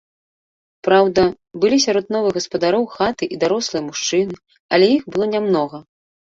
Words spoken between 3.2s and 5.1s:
і дарослыя мужчыны, але іх